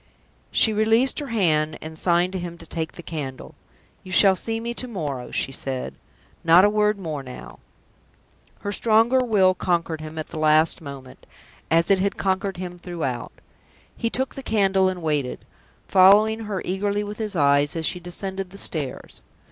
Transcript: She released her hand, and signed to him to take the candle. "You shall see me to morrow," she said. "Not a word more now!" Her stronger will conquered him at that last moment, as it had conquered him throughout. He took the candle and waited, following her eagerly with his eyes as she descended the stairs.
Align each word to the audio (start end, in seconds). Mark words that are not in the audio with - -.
She 0.51 0.73
released 0.73 1.19
her 1.19 1.27
hand, 1.27 1.77
and 1.79 1.95
signed 1.95 2.33
to 2.33 2.39
him 2.39 2.57
to 2.57 2.65
take 2.65 2.93
the 2.93 3.03
candle. 3.03 3.53
"You 4.03 4.11
shall 4.11 4.35
see 4.35 4.59
me 4.59 4.73
to 4.73 4.87
morrow," 4.87 5.29
she 5.29 5.51
said. 5.51 5.93
"Not 6.43 6.65
a 6.65 6.71
word 6.71 6.97
more 6.97 7.21
now!" 7.21 7.59
Her 8.61 8.71
stronger 8.71 9.19
will 9.19 9.53
conquered 9.53 10.01
him 10.01 10.17
at 10.17 10.29
that 10.29 10.37
last 10.37 10.81
moment, 10.81 11.27
as 11.69 11.91
it 11.91 11.99
had 11.99 12.17
conquered 12.17 12.57
him 12.57 12.79
throughout. 12.79 13.31
He 13.95 14.09
took 14.09 14.33
the 14.33 14.41
candle 14.41 14.89
and 14.89 15.03
waited, 15.03 15.45
following 15.87 16.45
her 16.45 16.63
eagerly 16.65 17.03
with 17.03 17.19
his 17.19 17.35
eyes 17.35 17.75
as 17.75 17.85
she 17.85 17.99
descended 17.99 18.49
the 18.49 18.57
stairs. 18.57 19.21